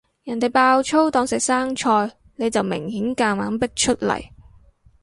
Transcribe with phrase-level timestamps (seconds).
[0.23, 4.19] 人哋爆粗當食生菜，你就明顯夾硬逼出嚟